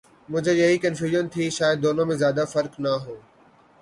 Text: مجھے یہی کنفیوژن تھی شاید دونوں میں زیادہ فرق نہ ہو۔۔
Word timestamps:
مجھے 0.29 0.53
یہی 0.53 0.77
کنفیوژن 0.77 1.25
تھی 1.33 1.43
شاید 1.57 1.77
دونوں 1.83 2.05
میں 2.05 2.15
زیادہ 2.15 2.43
فرق 2.53 2.73
نہ 2.83 2.91
ہو۔۔ 3.03 3.15